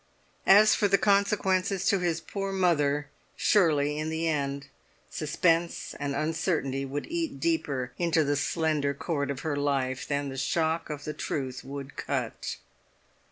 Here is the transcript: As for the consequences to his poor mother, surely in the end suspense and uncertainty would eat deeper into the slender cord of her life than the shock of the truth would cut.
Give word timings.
As 0.47 0.73
for 0.73 0.87
the 0.87 0.97
consequences 0.97 1.85
to 1.85 1.99
his 1.99 2.21
poor 2.21 2.51
mother, 2.51 3.09
surely 3.35 3.99
in 3.99 4.09
the 4.09 4.27
end 4.27 4.65
suspense 5.11 5.93
and 5.99 6.15
uncertainty 6.15 6.85
would 6.85 7.05
eat 7.05 7.39
deeper 7.39 7.91
into 7.99 8.23
the 8.23 8.35
slender 8.35 8.95
cord 8.95 9.29
of 9.29 9.41
her 9.41 9.55
life 9.55 10.07
than 10.07 10.29
the 10.29 10.37
shock 10.37 10.89
of 10.89 11.03
the 11.03 11.13
truth 11.13 11.63
would 11.63 11.95
cut. 11.97 12.55